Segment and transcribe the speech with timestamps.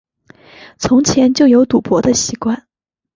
[0.79, 2.65] 从前就有赌博的习惯